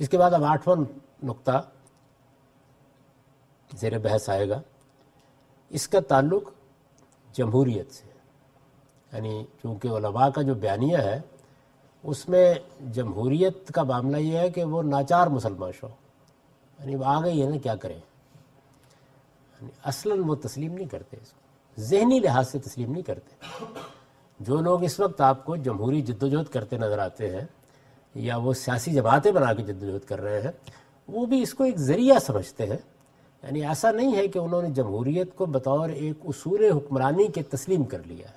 [0.00, 0.76] اس کے بعد اب آٹھواں
[1.24, 1.62] نقطہ
[3.74, 4.62] زیر بحث آئے گا۔
[5.68, 6.50] اس کا تعلق
[7.32, 8.06] جمہوریت سے
[9.12, 11.20] یعنی چونکہ علماء کا جو بیانیہ ہے،
[12.02, 12.54] اس میں
[12.92, 15.88] جمہوریت کا معاملہ یہ ہے کہ وہ ناچار مسلمان شو۔
[16.80, 21.32] یعنی وہ آ گئی ہے نا کیا کریں۔ یعنی اصلاً وہ تسلیم نہیں کرتے اس
[21.32, 21.40] کو۔
[21.80, 23.64] ذہنی لحاظ سے تسلیم نہیں کرتے۔
[24.40, 27.46] جو لوگ اس وقت آپ کو جمہوری جدوجہد کرتے نظر آتے ہیں
[28.14, 30.52] یا وہ سیاسی جماعتیں بنا کے جدوجہد کر رہے ہیں،
[31.08, 32.76] وہ بھی اس کو ایک ذریعہ سمجھتے ہیں۔
[33.42, 37.84] یعنی ایسا نہیں ہے کہ انہوں نے جمہوریت کو بطور ایک اصول حکمرانی کے تسلیم
[37.84, 38.36] کر لیا ہے۔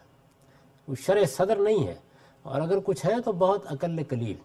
[0.88, 1.96] وہ شرع صدر نہیں ہے۔
[2.42, 4.36] اور اگر کچھ ہے تو بہت اقل قلیل،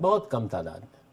[0.00, 1.04] بہت کم تعداد میں۔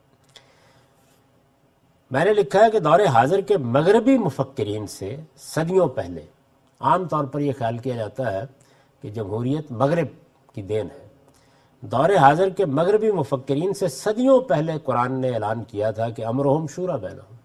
[2.11, 6.21] میں نے لکھا ہے کہ دور حاضر کے مغربی مفکرین سے صدیوں پہلے
[6.79, 8.41] عام طور پر یہ خیال کیا جاتا ہے
[9.01, 10.07] کہ جمہوریت مغرب
[10.55, 11.07] کی دین ہے۔
[11.81, 16.67] دور حاضر کے مغربی مفکرین سے صدیوں پہلے قرآن نے اعلان کیا تھا کہ امرہم
[16.67, 17.35] شورا بینہم۔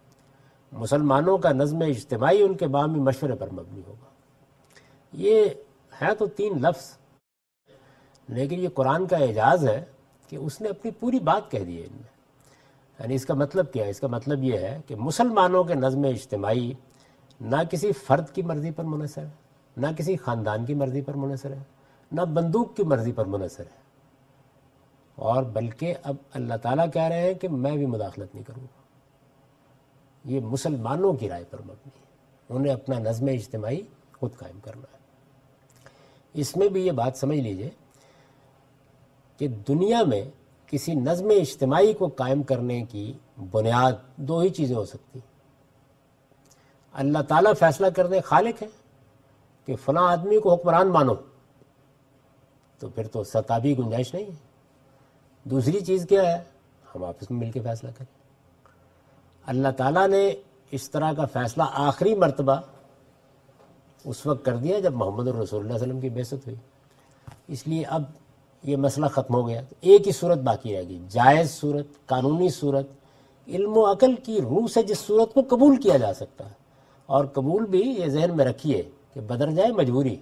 [0.72, 4.06] مسلمانوں کا نظم اجتماعی ان کے بامی مشورے پر مبنی ہوگا۔
[5.12, 5.44] یہ
[6.02, 6.96] ہے تو تین لفظ،
[8.28, 9.84] لیکن یہ قرآن کا اعجاز ہے
[10.28, 12.16] کہ اس نے اپنی پوری بات کہہ دی ہے ان میں۔
[13.00, 16.04] یعنی اس کا مطلب کیا ہے؟ اس کا مطلب یہ ہے کہ مسلمانوں کے نظم
[16.04, 16.72] اجتماعی
[17.40, 19.30] نہ کسی فرد کی مرضی پر منحصر ہے،
[19.76, 21.62] نہ کسی خاندان کی مرضی پر منحصر ہے،
[22.12, 23.85] نہ بندوق کی مرضی پر منحصر ہے۔
[25.16, 28.82] اور بلکہ اب اللہ تعالیٰ کہہ رہے ہیں کہ میں بھی مداخلت نہیں کروں گا۔
[30.24, 32.06] یہ مسلمانوں کی رائے پر مبنی ہے۔
[32.48, 33.80] انہیں اپنا نظم اجتماعی
[34.20, 34.98] خود قائم کرنا ہے۔
[36.34, 37.70] اس میں بھی یہ بات سمجھ لیجیے
[39.38, 40.24] کہ دنیا میں
[40.66, 43.12] کسی نظم اجتماعی کو قائم کرنے کی
[43.50, 45.18] بنیاد دو ہی چیزیں ہو سکتی
[46.92, 48.68] اللہ تعالیٰ فیصلہ کرنے خالق ہے
[49.64, 51.14] کہ فلاں آدمی کو حکمران مانو،
[52.78, 54.45] تو پھر تو ستابی گنجائش نہیں ہے۔
[55.50, 56.42] دوسری چیز کیا ہے؟
[56.94, 58.18] ہم آپس میں مل کے فیصلہ کریں۔
[59.46, 60.32] اللہ تعالیٰ نے
[60.70, 62.56] اس طرح کا فیصلہ آخری مرتبہ
[64.04, 66.56] اس وقت کر دیا جب محمد الرسول اللہ علیہ وسلم کی بحثت ہوئی۔
[67.48, 68.02] اس لیے اب
[68.62, 72.86] یہ مسئلہ ختم ہو گیا۔ ایک ہی صورت باقی رہ گئی۔ جائز صورت، قانونی صورت،
[73.48, 76.54] علم و عقل کی روح سے جس صورت کو قبول کیا جا سکتا ہے۔
[77.06, 78.82] اور قبول بھی یہ ذہن میں رکھیے
[79.14, 80.16] کہ بدر جائے مجبوری۔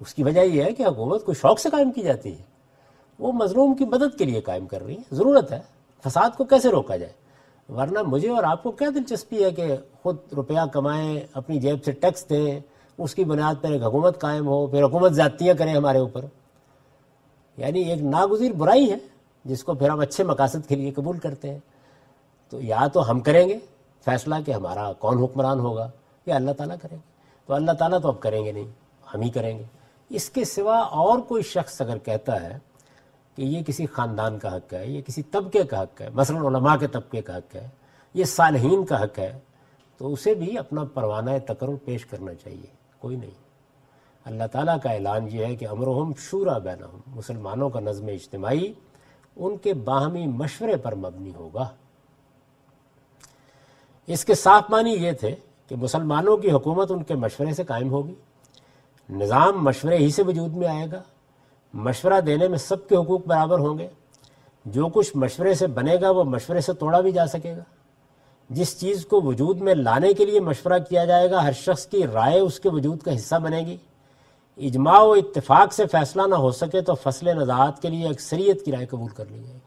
[0.00, 2.55] اس کی وجہ یہ ہے کہ حکومت کو شوق سے قائم کی جاتی ہے۔
[3.18, 5.60] وہ مظلوم کی مدد کے لیے قائم کر رہی ہے ضرورت ہے۔
[6.06, 7.12] فساد کو کیسے روکا جائے؟
[7.72, 11.92] ورنہ مجھے اور آپ کو کیا دلچسپی ہے کہ خود روپیہ کمائیں، اپنی جیب سے
[11.92, 12.60] ٹیکس دیں،
[12.98, 16.24] اس کی بنیاد پر ایک حکومت قائم ہو، پھر حکومت زیادتیاں کریں ہمارے اوپر۔
[17.56, 18.96] یعنی ایک ناگزیر برائی ہے
[19.44, 21.58] جس کو پھر ہم اچھے مقاصد کے لیے قبول کرتے ہیں۔
[22.50, 23.58] تو یا تو ہم کریں گے
[24.04, 25.90] فیصلہ کہ ہمارا کون حکمران ہوگا
[26.26, 27.10] یا اللہ تعالیٰ کریں گے۔
[27.46, 28.70] تو اللہ تعالیٰ تو اب کریں گے نہیں،
[29.14, 29.64] ہم ہی کریں گے۔
[30.08, 32.58] اس کے سوا اور کوئی شخص اگر کہتا ہے
[33.36, 36.76] کہ یہ کسی خاندان کا حق ہے، یہ کسی طبقے کا حق ہے، مثلا علماء
[36.76, 37.68] کے طبقے کا حق ہے،
[38.14, 39.38] یہ صالحین کا حق ہے،
[39.98, 42.66] تو اسے بھی اپنا پروانہ تقرر پیش کرنا چاہیے،
[42.98, 43.30] کوئی نہیں۔
[44.24, 48.72] اللہ تعالیٰ کا اعلان یہ ہے کہ امرحم شورا بینہم، مسلمانوں کا نظم اجتماعی
[49.36, 51.68] ان کے باہمی مشورے پر مبنی ہوگا۔
[54.06, 55.34] اس کے صاف معنی یہ تھے
[55.68, 58.14] کہ مسلمانوں کی حکومت ان کے مشورے سے قائم ہوگی،
[59.10, 61.02] نظام مشورے ہی سے وجود میں آئے گا
[61.76, 63.88] مشورہ دینے میں سب کے حقوق برابر ہوں گے۔
[64.64, 67.62] جو کچھ مشورے سے بنے گا وہ مشورے سے توڑا بھی جا سکے گا۔
[68.50, 72.06] جس چیز کو وجود میں لانے کے لیے مشورہ کیا جائے گا، ہر شخص کی
[72.06, 73.76] رائے اس کے وجود کا حصہ بنے گی۔
[74.56, 78.72] اجماع و اتفاق سے فیصلہ نہ ہو سکے تو فصل نزاعت کے لیے اکثریت کی
[78.72, 79.58] رائے قبول کر لی جائے گی۔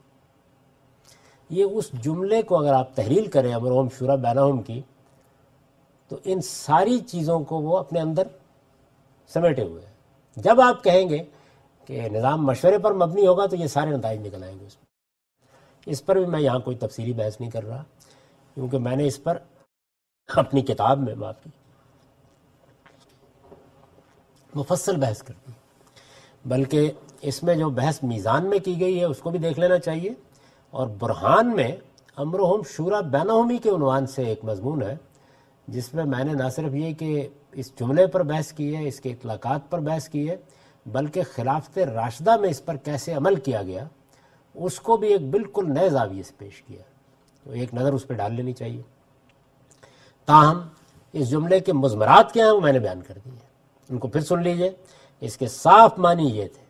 [1.50, 4.82] یہ اس جملے کو اگر آپ تحریل کریں امروم شورا بینہم کی،
[6.08, 8.24] تو ان ساری چیزوں کو وہ اپنے اندر
[9.34, 9.94] سمیٹے ہوئے۔ ہیں
[10.36, 11.24] جب آپ کہیں گے
[11.90, 14.86] کہ نظام مشورے پر مبنی ہوگا تو یہ سارے نتائج نکل آئیں گے اس میں۔
[15.86, 17.84] اس پر بھی میں یہاں کوئی تفصیلی بحث نہیں کر رہا،
[18.54, 19.38] کیونکہ میں نے اس پر
[20.28, 21.50] اپنی کتاب میں معافی
[24.56, 25.52] مفصل بحث کر دی۔
[26.46, 26.92] بلکہ
[27.22, 30.10] اس میں جو بحث میزان میں کی گئی ہے، اس کو بھی دیکھ لینا چاہیے۔
[30.70, 31.78] اور برہان میں
[32.16, 34.96] امرحم شورا بینہمی کے عنوان سے ایک مضمون ہے،
[35.68, 39.00] جس میں میں نے نہ صرف یہ کہ اس جملے پر بحث کی ہے، اس
[39.00, 40.36] کے اطلاقات پر بحث کی ہے
[40.86, 43.88] بلکہ خلافت راشدہ میں اس پر کیسے عمل کیا گیا،
[44.56, 46.82] اس کو بھی ایک بالکل نئے زاویے سے پیش کیا۔
[47.44, 48.82] تو ایک نظر اس پہ ڈال لینی چاہیے۔
[50.26, 50.62] تاہم،
[51.14, 53.50] اس جملے کے مضمرات کیا ہیں وہ میں نے بیان کر دی ہے
[53.90, 54.72] ان کو پھر سن لیجیے۔
[55.20, 56.64] اس کے صاف معنی یہ تھے۔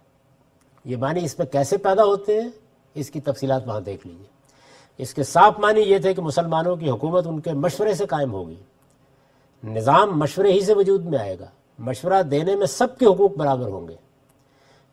[0.85, 2.49] یہ معنی اس میں کیسے پیدا ہوتے ہیں،
[2.93, 4.27] اس کی تفصیلات وہاں دیکھ لیجیے۔
[4.97, 8.33] اس کے صاف معنی یہ تھے کہ مسلمانوں کی حکومت ان کے مشورے سے قائم
[8.33, 8.55] ہوگی۔
[9.63, 11.45] نظام مشورے ہی سے وجود میں آئے گا۔
[11.79, 13.95] مشورہ دینے میں سب کے حقوق برابر ہوں گے۔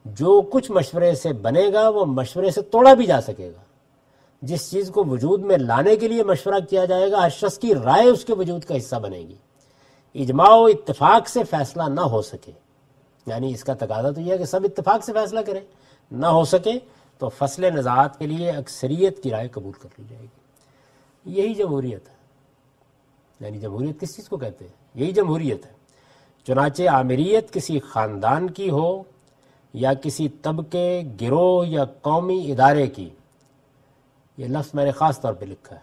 [0.04, 3.60] جو کچھ مشورے سے بنے گا، وہ مشورے سے توڑا بھی جا سکے گا۔
[4.42, 7.74] جس چیز کو وجود میں لانے کے لیے مشورہ کیا جائے گا ہر شخص کی
[7.74, 9.34] رائے اس کے وجود کا حصہ بنے گی۔
[10.14, 12.52] اجماع و اتفاق سے فیصلہ نہ ہو سکے۔
[13.26, 15.60] یعنی اس کا تقاضا تو یہ ہے کہ سب اتفاق سے فیصلہ کریں۔
[16.10, 16.72] نہ ہو سکے
[17.18, 22.08] تو فصل نزاعت کے لیے اکثریت کی رائے قبول کر لی جائے گی۔ یہی جمہوریت
[22.08, 22.14] ہے۔
[23.40, 25.75] یعنی جمہوریت کس چیز کو کہتے ہیں؟ یہی جمہوریت ہے۔
[26.46, 29.02] چنانچہ عامریت کسی خاندان کی ہو
[29.72, 33.10] یا کسی طبقے، گروہ یا قومی ادارے کی۔
[34.36, 35.80] یہ لفظ میں نے خاص طور پہ لکھا ہے۔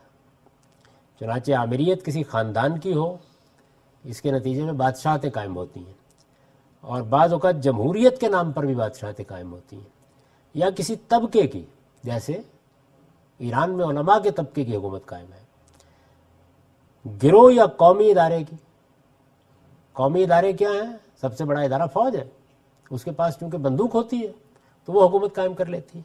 [1.20, 3.18] چنانچہ عامریت کسی خاندان کی ہو،
[4.04, 5.94] اس کے نتیجے میں بادشاہتیں قائم ہوتی ہیں۔
[6.82, 9.90] اور بعض اوقات جمہوریت کے نام پر بھی بادشاہتیں قائم ہوتی ہیں۔
[10.54, 11.66] یا کسی طبقے کی،
[12.04, 12.42] جیسے
[13.38, 15.44] ایران میں علماء کے طبقے کی حکومت قائم ہے۔
[17.24, 18.56] گروہ یا قومی ادارے کی۔
[19.94, 22.24] قومی ادارے کیا ہیں؟ سب سے بڑا ادارہ فوج ہے۔
[22.90, 24.32] اس کے پاس چونکہ بندوق ہوتی ہے،
[24.86, 26.04] تو وہ حکومت قائم کر لیتی ہے۔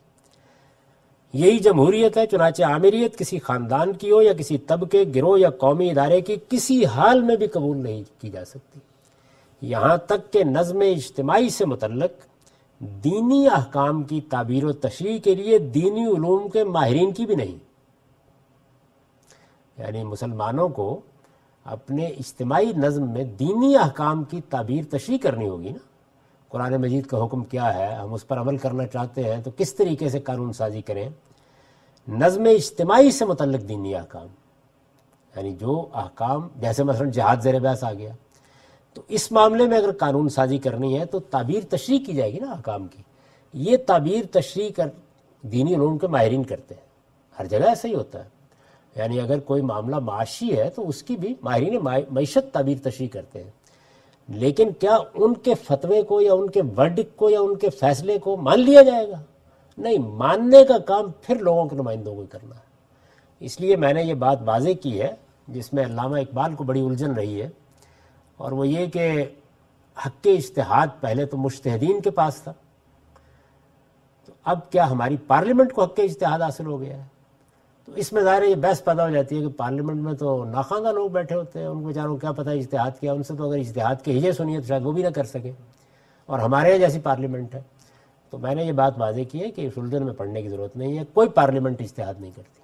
[1.33, 5.91] یہی جمہوریت ہے، چنانچہ عامریت کسی خاندان کی ہو یا کسی طبقے، گروہ یا قومی
[5.91, 8.81] ادارے کی کسی حال میں بھی قبول نہیں کی جا سکتی۔
[9.61, 12.11] یہاں تک کہ نظم اجتماعی سے متعلق
[12.81, 17.59] دینی احکام کی تعبیر و تشریح کے لیے دینی علوم کے ماہرین کی بھی نہیں۔
[19.81, 21.01] یعنی مسلمانوں کو
[21.65, 25.79] اپنے اجتماعی نظم میں دینی احکام کی تعبیر تشریح کرنی ہوگی نا؟
[26.49, 29.75] قرآن مجید کا حکم کیا ہے؟ ہم اس پر عمل کرنا چاہتے ہیں تو کس
[29.75, 31.11] طریقے سے قانون سازی کریں؟
[32.09, 34.27] نظم اجتماعی سے متعلق دینی احکام
[35.37, 38.13] یعنی جو احکام، جیسے مثلا جہاد زیر بحث آ گیا،
[38.95, 42.39] تو اس معاملے میں اگر قانون سازی کرنی ہے تو تعبیر تشریح کی جائے گی
[42.39, 43.03] نا حکام کی۔
[43.53, 44.89] یہ تعبیر تشریح کر
[45.43, 46.83] دینی علوم کے ماہرین کرتے ہیں۔
[47.39, 48.38] ہر جگہ ایسا ہی ہوتا ہے۔
[48.97, 51.79] یعنی اگر کوئی معاملہ معاشی ہے تو اس کی بھی ماہرین
[52.11, 53.51] معیشت تعبیر تشریح کرتے ہیں۔
[54.29, 58.19] لیکن کیا ان کے فتوے کو یا ان کے ورڈک کو یا ان کے فیصلے
[58.19, 59.23] کو مان لیا جائے گا؟
[59.79, 62.61] نہیں، ماننے کا کام پھر لوگوں کے نمائندوں کو کرنا ہے۔
[63.41, 65.15] اس لیے میں نے یہ بات واضح کی ہے،
[65.49, 67.49] جس میں علامہ اقبال کو بڑی الجھن رہی ہے۔
[68.37, 69.25] اور وہ یہ کہ
[70.07, 72.53] حق اشتہاد پہلے تو مشتحدین کے پاس تھا۔
[74.25, 77.18] تو اب کیا ہماری پارلیمنٹ کو حق اشتہاد حاصل ہو گیا ہے؟
[77.97, 81.11] اس میں ظاہر یہ بحث پیدا ہو جاتی ہے کہ پارلیمنٹ میں تو ناخواندہ لوگ
[81.11, 83.59] بیٹھے ہوتے ہیں، ان کو بیچاروں کو کیا پتہ اشتہاد کیا، ان سے تو اگر
[83.59, 85.53] اشتہاد کے ہجے سنیے تو شاید وہ بھی نہ کر سکے
[86.29, 87.61] اور ہمارے یہاں جیسی پارلیمنٹ ہے،
[88.33, 90.77] تو میں نے یہ بات واضح کی ہے کہ اس الجھن میں پڑھنے کی ضرورت
[90.77, 92.61] نہیں ہے، کوئی پارلیمنٹ اشتہاد نہیں کرتی۔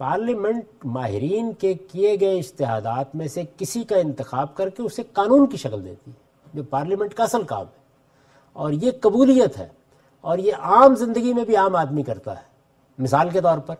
[0.00, 5.46] پارلیمنٹ ماہرین کے کیے گئے اشتہادات میں سے کسی کا انتخاب کر کے اسے قانون
[5.46, 6.16] کی شکل دیتی ہے،
[6.54, 7.84] جو پارلیمنٹ کا اصل کام ہے۔
[8.52, 9.68] اور یہ قبولیت ہے،
[10.20, 12.54] اور یہ عام زندگی میں بھی عام آدمی کرتا ہے۔
[12.98, 13.74] مثال کے طور پر،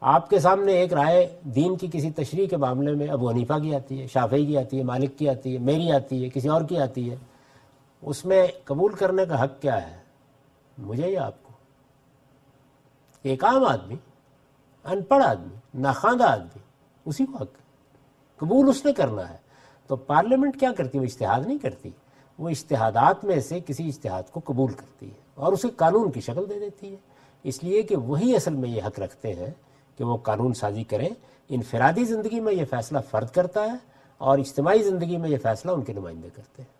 [0.00, 3.74] آپ کے سامنے ایک رائے دین کی کسی تشریح کے معاملے میں ابو حنیفہ کی
[3.74, 6.62] آتی ہے، شافعی کی آتی ہے، مالک کی آتی ہے، میری آتی ہے، کسی اور
[6.62, 7.16] کی آتی ہے،
[8.02, 9.96] اس میں قبول کرنے کا حق کیا ہے؟
[10.78, 11.52] مجھے یا آپ کو؟
[13.22, 13.96] ایک عام آدمی،
[14.84, 16.58] ان پڑھ آدمی ناخواندہ آدمی،
[17.04, 17.58] اسی کو حق
[18.36, 19.36] قبول اس نے کرنا ہے۔
[19.86, 21.90] تو پارلیمنٹ کیا کرتی ہے؟ وہ اشتہاد نہیں کرتی،
[22.38, 26.48] وہ اشتہادات میں سے کسی اشتہاد کو قبول کرتی ہے اور اسے قانون کی شکل
[26.48, 26.96] دے دیتی ہے۔
[27.46, 29.50] اس لیے کہ وہی اصل میں یہ حق رکھتے ہیں
[29.98, 31.08] کہ وہ قانون سازی کریں،
[31.48, 33.76] انفرادی زندگی میں یہ فیصلہ فرد کرتا ہے
[34.18, 36.76] اور اجتماعی زندگی میں یہ فیصلہ ان کے نمائندے کرتے ہیں۔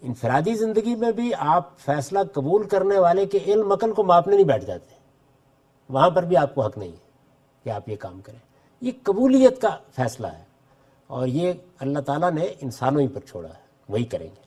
[0.00, 4.46] انفرادی زندگی میں بھی آپ فیصلہ قبول کرنے والے کے علم عقل کو ماپنے نہیں
[4.46, 4.94] بیٹھ جاتے۔
[5.88, 7.10] وہاں پر بھی آپ کو حق نہیں ہے
[7.64, 8.38] کہ آپ یہ کام کریں۔
[8.80, 10.44] یہ قبولیت کا فیصلہ ہے
[11.06, 14.41] اور یہ اللہ تعالیٰ نے انسانوں ہی پر چھوڑا ہے۔ وہی کریں گے۔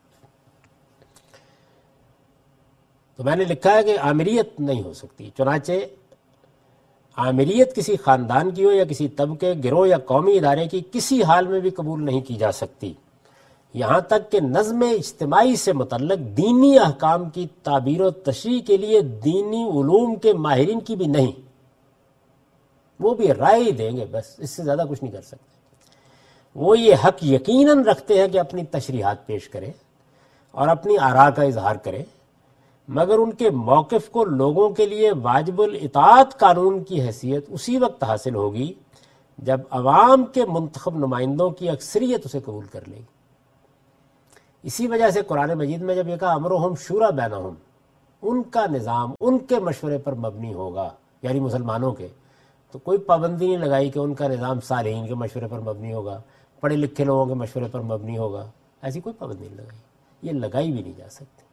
[3.17, 5.71] تو میں نے لکھا ہے کہ آمریت نہیں ہو سکتی، چنانچہ
[7.15, 11.47] آمریت کسی خاندان کی ہو یا کسی طبقے، گروہ یا قومی ادارے کی کسی حال
[11.47, 12.93] میں بھی قبول نہیں کی جا سکتی۔
[13.73, 19.01] یہاں تک کہ نظم اجتماعی سے متعلق دینی احکام کی تعبیر و تشریح کے لیے
[19.01, 21.31] دینی علوم کے ماہرین کی بھی نہیں۔
[22.99, 25.55] وہ بھی رائے ہی دیں گے، بس اس سے زیادہ کچھ نہیں کر سکتے۔
[26.55, 29.71] وہ یہ حق یقیناً رکھتے ہیں کہ اپنی تشریحات پیش کریں
[30.51, 32.03] اور اپنی آراء کا اظہار کریں۔
[32.87, 38.03] مگر ان کے موقف کو لوگوں کے لیے واجب الاطاعت قانون کی حیثیت اسی وقت
[38.03, 38.73] حاصل ہوگی
[39.37, 43.03] جب عوام کے منتخب نمائندوں کی اکثریت اسے قبول کر لے گی۔
[44.63, 47.39] اسی وجہ سے قرآن مجید میں جب یہ کہا امر و ہم شورا بینا
[48.23, 50.89] ان کا نظام ان کے مشورے پر مبنی ہوگا
[51.21, 52.07] یعنی مسلمانوں کے،
[52.71, 56.21] تو کوئی پابندی نہیں لگائی کہ ان کا نظام صالحین کے مشورے پر مبنی ہوگا،
[56.59, 58.45] پڑھے لکھے لوگوں کے مشورے پر مبنی ہوگا،
[58.81, 59.79] ایسی کوئی پابندی نہیں لگائی،
[60.21, 61.44] یہ لگائی بھی نہیں جا سکتی۔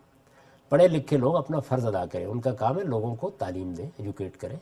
[0.73, 3.91] پڑھے لکھے لوگ اپنا فرض ادا کریں، ان کا کام ہے لوگوں کو تعلیم دیں
[3.97, 4.57] ایجوکیٹ کریں۔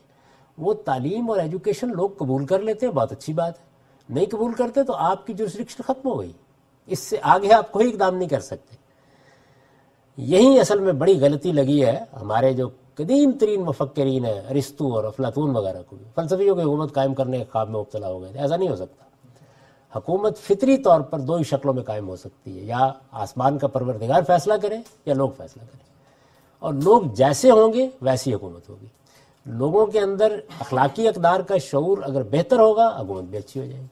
[0.58, 3.64] وہ تعلیم اور ایجوکیشن لوگ قبول کر لیتے ہیں، بہت اچھی بات ہے۔
[4.08, 5.46] نہیں قبول کرتے تو آپ کی جو
[5.78, 6.32] ختم ہو گئی۔
[6.86, 8.76] اس سے آگے آپ کوئی اقدام نہیں کر سکتے۔
[10.16, 15.04] یہی اصل میں بڑی غلطی لگی ہے۔ ہمارے جو قدیم ترین مفکرین ہیں ارستو اور
[15.04, 18.32] افلاطون وغیرہ کو بھی، فلسفیوں کی حکومت قائم کرنے کے خواب میں مبتلا ہو گئے
[18.32, 19.04] تھے۔ ایسا نہیں ہو سکتا۔
[19.98, 23.66] حکومت فطری طور پر دو ہی شکلوں میں قائم ہو سکتی ہے۔ یا آسمان کا
[23.66, 24.76] پروردگار فیصلہ کرے
[25.06, 25.89] یا لوگ فیصلہ کریں۔
[26.60, 28.86] اور لوگ جیسے ہوں گے ویسی حکومت ہوگی۔
[29.46, 33.80] لوگوں کے اندر اخلاقی اقدار کا شعور اگر بہتر ہوگا، حکومت بھی اچھی ہو جائے
[33.80, 33.86] گی۔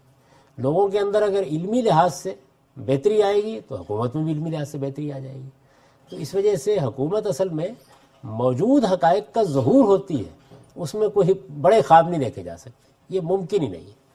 [0.59, 2.35] لوگوں کے اندر اگر علمی لحاظ سے
[2.77, 5.49] بہتری آئے گی، تو حکومت میں بھی علمی لحاظ سے بہتری آ جائے گی۔
[6.11, 7.69] تو اس وجہ سے حکومت اصل میں
[8.23, 10.31] موجود حقائق کا ظہور ہوتی ہے،
[10.75, 14.08] اس میں کوئی بڑے خواب نہیں دیکھے جا سکتے۔ یہ ممکن ہی نہیں ہے۔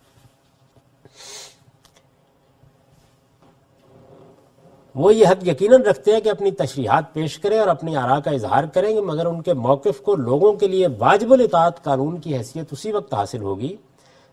[4.96, 8.32] وہ یہ حق یقیناً رکھتے ہیں کہ اپنی تشریحات پیش کریں اور اپنی آراء کا
[8.32, 12.38] اظہار کریں گے مگر ان کے موقف کو لوگوں کے لیے واجب الاطاعت قانون کی
[12.38, 13.76] حیثیت اسی وقت حاصل ہوگی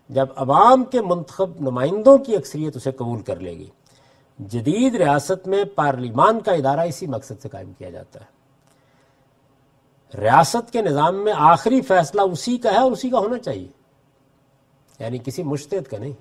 [0.09, 3.67] جب عوام کے منتخب نمائندوں کی اکثریت اسے قبول کر لے گی۔
[4.39, 8.41] جدید ریاست میں پارلیمان کا ادارہ اسی مقصد سے قائم کیا جاتا ہے۔
[10.21, 13.67] ریاست کے نظام میں آخری فیصلہ اسی کا ہے اور اسی کا ہونا چاہیے۔
[14.99, 16.13] یعنی کسی مشتد کا نہیں،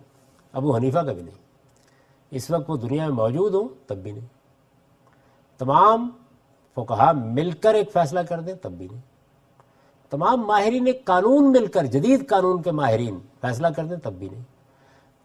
[0.53, 1.50] ابو حنیفہ کا بھی نہیں۔
[2.31, 4.27] اس وقت وہ دنیا میں موجود ہوں، تب بھی نہیں۔
[5.59, 6.11] تمام
[6.75, 9.01] فقہا مل کر ایک فیصلہ کر دیں، تب بھی نہیں۔
[10.11, 14.43] تمام ماہرین قانون مل کر، جدید قانون کے ماہرین فیصلہ کر دیں، تب بھی نہیں۔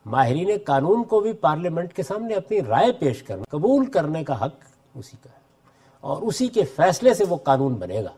[0.06, 4.54] ماہرین قانون کو بھی پارلیمنٹ کے سامنے اپنی رائے پیش کرنا، قبول کرنے کا حق
[4.96, 5.40] اسی کا ہے۔
[6.02, 8.10] اور اسی کے فیصلے سے وہ قانون بنے گا۔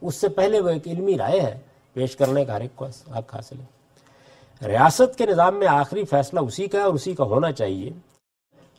[0.00, 1.60] اس سے پہلے وہ ایک علمی رائے ہے،
[1.92, 3.64] پیش کرنے کا ہر ایک کو حق حاصل ہے۔
[4.66, 7.90] ریاست کے نظام میں آخری فیصلہ اسی کا ہے اور اسی کا ہونا چاہیے۔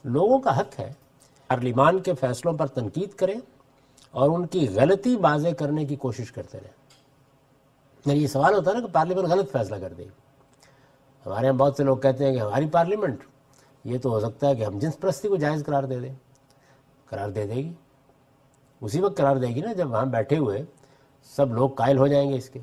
[0.03, 0.93] لوگوں کا حق ہے
[1.47, 3.39] پارلیمان کے فیصلوں پر تنقید کریں
[4.11, 6.71] اور ان کی غلطی واضح کرنے کی کوشش کرتے رہیں۔
[8.05, 10.03] یعنی یہ سوال ہوتا ہے نا کہ پارلیمنٹ غلط فیصلہ کر دے۔
[11.25, 13.23] ہمارے یہاں بہت سے لوگ کہتے ہیں کہ ہماری پارلیمنٹ،
[13.83, 16.15] یہ تو ہو سکتا ہے کہ ہم جنس پرستی کو جائز قرار دے دیں۔
[17.05, 17.73] قرار دے دے گی۔
[18.81, 20.65] اسی وقت قرار دے گی نا جب وہاں بیٹھے ہوئے
[21.23, 22.59] سب لوگ قائل ہو جائیں گے اس کے۔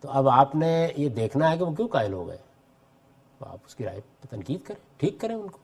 [0.00, 2.38] تو اب آپ نے یہ دیکھنا ہے کہ وہ کیوں قائل ہو گئے؟
[3.38, 5.61] تو آپ اس کی رائے تنقید کریں، ٹھیک کریں ان کو۔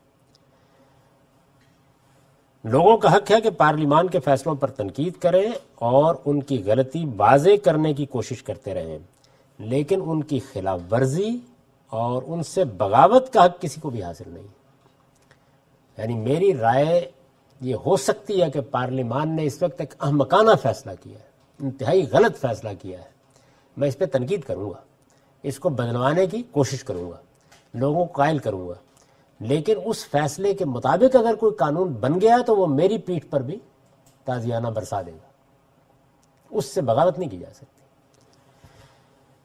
[2.64, 7.04] لوگوں کا حق ہے کہ پارلیمان کے فیصلوں پر تنقید کریں اور ان کی غلطی
[7.16, 8.98] واضح کرنے کی کوشش کرتے رہیں۔
[9.58, 11.38] لیکن ان کی خلاف ورزی
[11.88, 14.46] اور ان سے بغاوت کا حق کسی کو بھی حاصل نہیں۔
[15.98, 17.10] یعنی میری رائے
[17.60, 21.28] یہ ہو سکتی ہے کہ پارلیمان نے اس وقت ایک احمقانہ فیصلہ کیا ہے،
[21.60, 23.08] انتہائی غلط فیصلہ کیا ہے۔
[23.76, 24.80] میں اس پہ تنقید کروں گا۔
[25.42, 27.16] اس کو بدلوانے کی کوشش کروں گا۔
[27.74, 28.74] لوگوں کو قائل کروں گا۔
[29.40, 33.40] لیکن اس فیصلے کے مطابق اگر کوئی قانون بن گیا تو وہ میری پیٹھ پر
[33.40, 33.58] بھی
[34.24, 35.28] تازیانہ برسا دے گا۔
[36.50, 37.78] اس سے بغاوت نہیں کی جا سکتی۔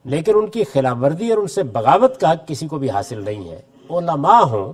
[0.05, 3.25] لیکن ان کی خلاف ورزی اور ان سے بغاوت کا حق کسی کو بھی حاصل
[3.25, 4.73] نہیں ہے۔ علماء ہوں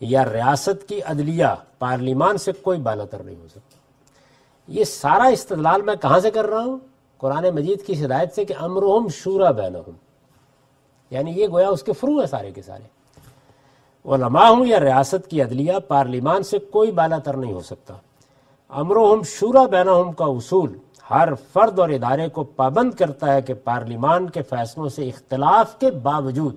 [0.00, 1.46] یا ریاست کی عدلیہ،
[1.78, 3.76] پارلیمان سے کوئی بالاتر نہیں ہو سکتا۔
[4.68, 6.78] یہ سارا استدلال میں کہاں سے کر رہا ہوں؟
[7.18, 9.92] قرآن مجید کی ہدایت سے کہ امرحم شورا بینہم۔
[11.10, 12.99] یعنی یہ گویا اس کے فرو ہے سارے کے سارے۔
[14.04, 17.94] علماء ہوں یا ریاست کی عدلیہ، پارلیمان سے کوئی بالا تر نہیں ہو سکتا۔
[18.68, 20.78] امرحم شورا بینہم کا اصول
[21.10, 25.90] ہر فرد اور ادارے کو پابند کرتا ہے کہ پارلیمان کے فیصلوں سے اختلاف کے
[25.90, 26.56] باوجود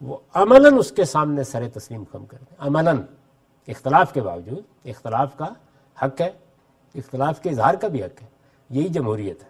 [0.00, 3.02] وہ عملاً اس کے سامنے سر تسلیم کم کر دیں عملاً،
[3.68, 5.46] اختلاف کے باوجود، اختلاف کا
[6.02, 6.30] حق ہے،
[6.94, 8.26] اختلاف کے اظہار کا بھی حق ہے۔
[8.70, 9.48] یہی جمہوریت ہے۔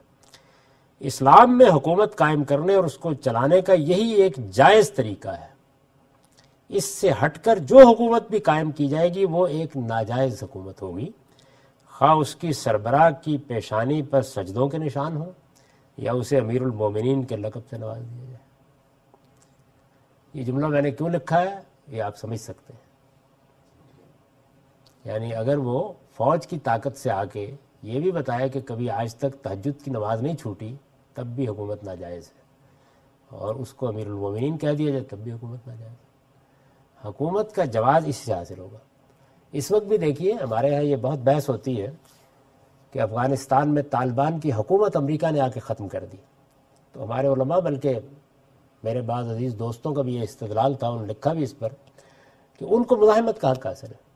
[1.01, 5.58] اسلام میں حکومت قائم کرنے اور اس کو چلانے کا یہی ایک جائز طریقہ ہے۔
[6.69, 10.83] اس سے ہٹ کر جو حکومت بھی قائم کی جائے گی وہ ایک ناجائز حکومت
[10.83, 11.11] ہوگی۔
[11.91, 15.33] خواہ اس کی سربراہ کی پیشانی پر سجدوں کے نشان ہوں
[15.97, 18.37] یا اسے امیر المومنین کے لقب سے نواز دیا جائے۔
[20.35, 22.89] یہ جملہ میں نے کیوں لکھا ہے یہ آپ سمجھ سکتے ہیں۔
[25.05, 29.15] یعنی اگر وہ فوج کی طاقت سے آ کے یہ بھی بتایا کہ کبھی آج
[29.15, 30.75] تک تہجد کی نماز نہیں چھوٹی،
[31.15, 32.43] تب بھی حکومت ناجائز ہے۔
[33.29, 36.08] اور اس کو امیر المومنین کہہ دیا جائے، تب بھی حکومت ناجائز ہے۔
[37.05, 38.79] حکومت کا جواز اس سے حاصل ہوگا۔
[39.53, 41.91] اس وقت بھی دیکھیے، ہمارے یہاں یہ بہت بحث ہوتی ہے
[42.91, 46.17] کہ افغانستان میں طالبان کی حکومت امریکہ نے آ کے ختم کر دی۔
[46.93, 47.99] تو ہمارے علماء، بلکہ
[48.83, 51.69] میرے بعض عزیز دوستوں کا بھی یہ استدلال تھا، انہوں نے لکھا بھی اس پر
[52.59, 54.09] کہ ان کو مزاحمت کا حق حاصل ہے۔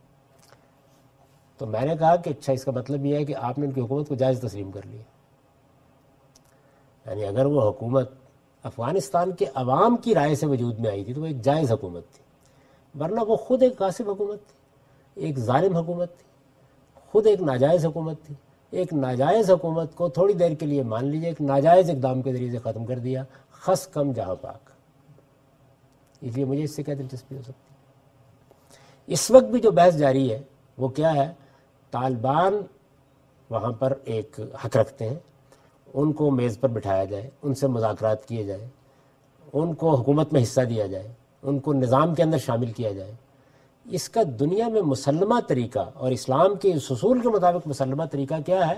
[1.59, 3.73] تو میں نے کہا کہ اچھا اس کا مطلب یہ ہے کہ آپ نے ان
[3.73, 5.03] کی حکومت کو جائز تسلیم کر لیا۔
[7.11, 8.11] یعنی اگر وہ حکومت
[8.63, 12.03] افغانستان کے عوام کی رائے سے وجود میں آئی تھی، تو وہ ایک جائز حکومت
[12.13, 12.32] تھی۔
[13.01, 14.57] ورنہ وہ خود ایک قاسب حکومت تھی،
[15.15, 16.25] ایک ظالم حکومت تھی،
[17.13, 18.35] خود ایک ناجائز حکومت تھی۔
[18.71, 22.51] ایک ناجائز حکومت کو تھوڑی دیر کے لیے مان لیجیے ایک ناجائز اقدام کے ذریعے
[22.51, 24.71] سے ختم کر دیا خس کم جہاں پاک۔
[26.21, 27.71] اس لیے مجھے اس سے کیا دلچسپی ہو سکتی
[29.09, 30.41] اس وقت بھی جو بحث جاری ہے،
[30.79, 31.33] وہ کیا ہے؟
[31.91, 32.55] طالبان
[33.51, 35.19] وہاں پر ایک حق رکھتے ہیں،
[35.95, 38.69] ان کو میز پر بٹھایا جائے، ان سے مذاکرات کیے جائے
[39.53, 41.09] ان کو حکومت میں حصہ دیا جائے۔
[41.43, 43.13] ان کو نظام کے اندر شامل کیا جائے۔
[43.85, 48.35] اس کا دنیا میں مسلمہ طریقہ اور اسلام کے اس اصول کے مطابق مسلمہ طریقہ
[48.47, 48.75] کیا ہے،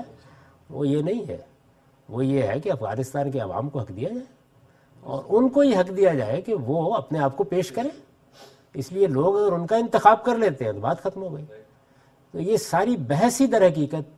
[0.70, 1.38] وہ یہ نہیں ہے۔
[2.08, 4.26] وہ یہ ہے کہ افغانستان کے عوام کو حق دیا جائے۔
[5.00, 7.90] اور ان کو یہ حق دیا جائے کہ وہ اپنے آپ کو پیش کریں۔
[8.74, 11.44] اس لیے لوگ اگر ان کا انتخاب کر لیتے ہیں تو بات ختم ہو گئی۔
[12.32, 14.10] تو یہ ساری بحث ہی در حقیقت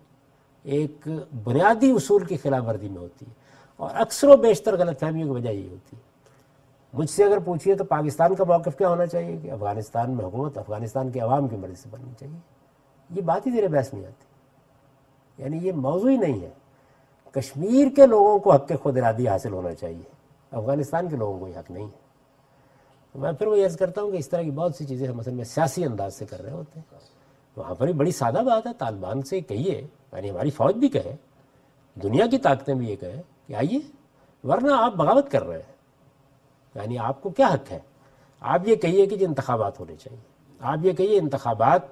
[0.62, 1.08] ایک
[1.44, 3.34] بنیادی اصول کی خلاف ورزی میں ہوتی ہے۔
[3.76, 6.05] اور اکثر و بیشتر غلط فہمیوں کی وجہ یہ ہوتی ہے۔
[6.96, 10.58] مجھ سے اگر پوچھیے تو پاکستان کا موقف کیا ہونا چاہیے کہ افغانستان میں حکومت
[10.58, 12.38] افغانستان کے عوام کی مرضی سے بننی چاہیے؟
[13.10, 14.26] یہ بات ہی زیر بحث نہیں آتی۔
[15.42, 16.50] یعنی یہ موضوع ہی نہیں ہے۔
[17.30, 20.02] کشمیر کے لوگوں کو حق خود ارادی حاصل ہونا چاہیے۔
[20.52, 22.06] افغانستان کے لوگوں کو یہ حق نہیں ہے۔
[23.14, 25.30] میں پھر وہ عرض کرتا ہوں کہ اس طرح کی بہت سی چیزیں ہم اصل
[25.30, 26.98] میں سیاسی انداز سے کر رہے ہوتے ہیں۔
[27.56, 31.16] وہاں پر بھی بڑی سادہ بات ہے۔ طالبان سے کہیے یعنی ہماری فوج بھی کہے،
[32.02, 33.78] دنیا کی طاقتیں بھی یہ کہیں کہ آئیے،
[34.44, 35.75] ورنہ آپ بغاوت کر رہے ہیں۔
[36.76, 37.78] یعنی آپ کو کیا حق ہے؟
[38.40, 40.20] آپ یہ کہیے کہ جو انتخابات ہونے چاہیے۔
[40.60, 41.82] آپ یہ کہیے انتخابات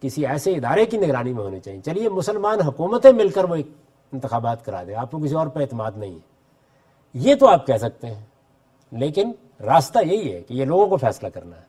[0.00, 3.56] کسی ایسے ادارے کی نگرانی میں ہونے چاہیے۔ چلیے، مسلمان حکومتیں مل کر وہ
[4.12, 6.36] انتخابات کرا دیں۔ آپ کو کسی اور پہ اعتماد نہیں ہے۔
[7.14, 8.24] یہ تو آپ کہہ سکتے ہیں۔
[8.92, 11.62] لیکن راستہ یہی ہے کہ یہ لوگوں کو فیصلہ کرنا ہے۔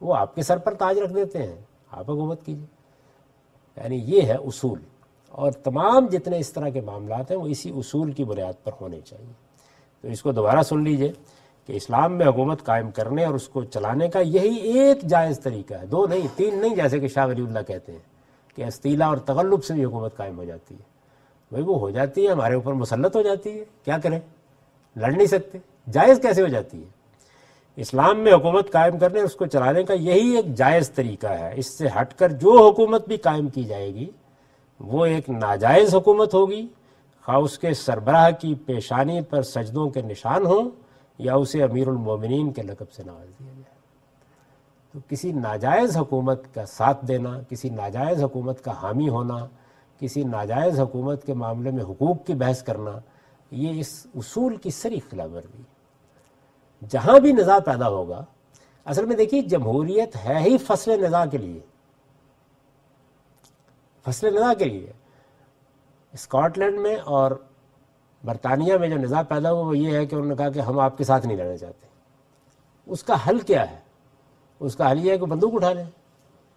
[0.00, 2.66] وہ آپ کے سر پر تاج رکھ دیتے ہیں۔ آپ حکومت کیجیے۔
[3.76, 4.78] یعنی یہ ہے اصول۔
[5.28, 9.00] اور تمام جتنے اس طرح کے معاملات ہیں، وہ اسی اصول کی بنیاد پر ہونے
[9.00, 9.32] چاہیے۔
[10.00, 11.12] تو اس کو دوبارہ سن لیجیے۔
[11.70, 15.74] کہ اسلام میں حکومت قائم کرنے اور اس کو چلانے کا یہی ایک جائز طریقہ
[15.74, 17.98] ہے۔ دو نہیں، تین نہیں، جیسے کہ شاہ ولی اللہ کہتے ہیں
[18.56, 20.82] کہ استیلا اور تغلب سے بھی حکومت قائم ہو جاتی ہے۔
[21.50, 24.20] بھائی وہ ہو جاتی ہے، ہمارے اوپر مسلط ہو جاتی ہے۔ کیا کریں؟
[24.96, 25.58] لڑ نہیں سکتے۔
[25.92, 26.88] جائز کیسے ہو جاتی ہے؟
[27.76, 31.66] اسلام میں حکومت قائم کرنے اس کو چلانے کا یہی ایک جائز طریقہ ہے۔ اس
[31.66, 34.10] سے ہٹ کر جو حکومت بھی قائم کی جائے گی،
[34.80, 36.66] وہ ایک ناجائز حکومت ہوگی۔
[37.26, 40.70] خواہ اس کے سربراہ کی پیشانی پر سجدوں کے نشان ہوں
[41.20, 43.78] یا اسے امیر المومنین کے لقب سے نواز دیا جائے
[44.92, 49.36] تو کسی ناجائز حکومت کا ساتھ دینا، کسی ناجائز حکومت کا حامی ہونا،
[49.98, 52.98] کسی ناجائز حکومت کے معاملے میں حقوق کی بحث کرنا،
[53.50, 55.62] یہ اس اصول کی سری خلاف ورزی
[56.88, 58.24] جہاں بھی نظا پیدا ہوگا،
[58.84, 61.60] اصل میں دیکھیے، جمہوریت ہے ہی فصل نظا کے لیے۔
[64.06, 64.92] فصل نظا کے لیے۔
[66.12, 67.30] اسکاٹ لینڈ میں اور
[68.24, 70.78] برطانیہ میں جو نظام پیدا ہوا وہ یہ ہے کہ انہوں نے کہا کہ ہم
[70.78, 71.86] آپ کے ساتھ نہیں لڑنا چاہتے۔
[72.86, 73.76] اس کا حل کیا ہے؟
[74.60, 75.84] اس کا حل یہ ہے کہ بندوق اٹھا لیں۔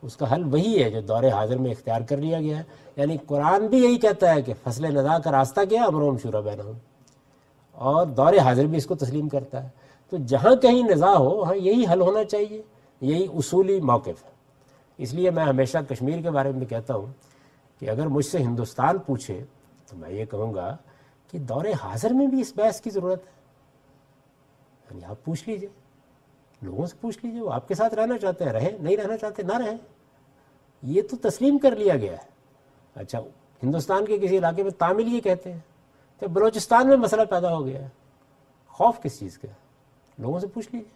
[0.02, 2.63] اس کا حل وہی ہے جو دور حاضر میں اختیار کر لیا گیا ہے۔
[2.95, 6.60] یعنی قرآن بھی یہی کہتا ہے کہ فصل نظا کا راستہ کیا امروم شورہ بین
[7.71, 9.69] اور دور حاضر بھی اس کو تسلیم کرتا ہے۔
[10.10, 12.62] تو جہاں کہیں نظا ہو، وہاں یہی حل ہونا چاہیے۔
[13.02, 14.32] یہی اصولی موقف ہے۔
[14.97, 17.06] اس لیے میں ہمیشہ کشمیر کے بارے میں کہتا ہوں
[17.80, 19.43] کہ اگر مجھ سے ہندوستان پوچھے،
[19.89, 20.78] تو میں یہ کہوں گا
[21.34, 23.32] کہ دور حاضر میں بھی اس بحث کی ضرورت ہے۔
[24.91, 25.69] یعنی آپ پوچھ لیجیے،
[26.62, 29.43] لوگوں سے پوچھ لیجیے، وہ آپ کے ساتھ رہنا چاہتے ہیں رہیں نہیں رہنا چاہتے،
[29.43, 29.78] نہ رہیں
[30.82, 32.28] یہ تو تسلیم کر لیا گیا ہے۔
[32.96, 33.19] اچھا
[33.63, 35.60] ہندوستان کے کسی علاقے میں تامل یہ کہتے ہیں
[36.19, 37.89] کہ بلوچستان میں مسئلہ پیدا ہو گیا ہے۔
[38.67, 39.48] خوف کس چیز کا
[40.17, 40.89] لوگوں سے پوچھ لیجیے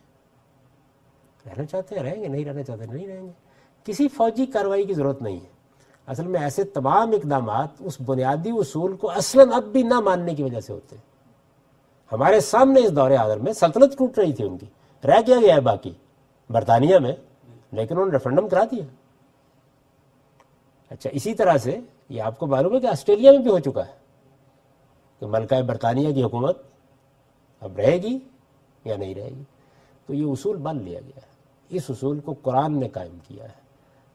[1.49, 3.31] رہنا چاہتے ہیں، رہیں گے، نہیں رہنا چاہتے، نہیں رہیں گے۔
[3.83, 5.56] کسی فوجی کارروائی کی ضرورت نہیں ہے۔
[6.07, 10.43] اصل میں ایسے تمام اقدامات اس بنیادی اصول کو اصلاً اب بھی نہ ماننے کی
[10.43, 11.03] وجہ سے ہوتے ہیں۔
[12.11, 14.65] ہمارے سامنے اس دور حاضر میں سلطنت ٹوٹ رہی تھی ان کی۔
[15.07, 15.93] رہ کیا گیا ہے باقی۔
[16.49, 17.15] برطانیہ میں۔
[17.71, 18.83] لیکن انہوں نے ریفرنڈم کرا دیا۔
[20.89, 23.87] اچھا اسی طرح سے یہ آپ کو معلوم ہے کہ آسٹریلیا میں بھی ہو چکا
[23.87, 23.91] ہے
[25.19, 26.57] کہ ملکہ برطانیہ کی حکومت
[27.59, 28.19] اب رہے گی
[28.85, 29.43] یا نہیں رہے گی۔
[30.05, 31.37] تو یہ اصول بن لیا گیا۔ ہے
[31.69, 33.66] اس اصول کو قرآن نے قائم کیا ہے۔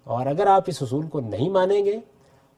[0.05, 2.01] اور اگر آپ اس اصول کو نہیں مانیں گے،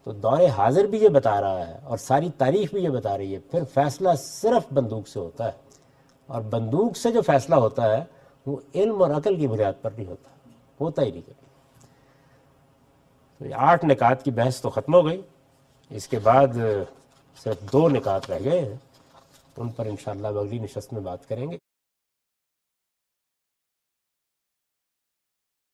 [0.04, 3.34] تو دور حاضر بھی یہ بتا رہا ہے اور ساری تاریخ بھی یہ بتا رہی
[3.34, 5.64] ہے، پھر فیصلہ صرف بندوق سے ہوتا ہے۔
[6.26, 8.04] اور بندوق سے جو فیصلہ ہوتا ہے،
[8.46, 10.28] وہ علم اور عقل کی بنیاد پر نہیں ہوتا
[10.80, 11.44] ہوتا ہی نہیں۔ کبھی
[13.38, 15.22] تو یہ آٹھ نکات کی بحث تو ختم ہو گئی۔
[15.90, 16.46] اس کے بعد
[17.44, 18.74] صرف دو نکات رہ گئے ہیں،
[19.56, 21.63] ان پر انشاءاللہ شاء اگلی نشست میں بات کریں گے۔